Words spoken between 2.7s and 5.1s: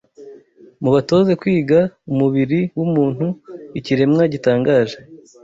w’umuntu, ikiremwa gitangaje